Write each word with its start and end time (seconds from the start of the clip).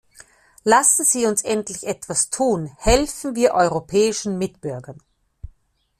Lassen 0.63 1.05
Sie 1.05 1.27
uns 1.27 1.43
endlich 1.43 1.85
etwas 1.85 2.31
tun, 2.31 2.71
helfen 2.79 3.35
wir 3.35 3.51
europäischen 3.53 4.39
Mitbürgern! 4.39 4.97